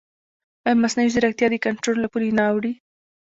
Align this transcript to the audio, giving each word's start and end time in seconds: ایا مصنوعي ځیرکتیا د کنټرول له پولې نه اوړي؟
ایا 0.65 0.79
مصنوعي 0.83 1.09
ځیرکتیا 1.13 1.47
د 1.51 1.55
کنټرول 1.65 1.97
له 2.01 2.07
پولې 2.11 2.29
نه 2.37 2.43
اوړي؟ 2.51 2.73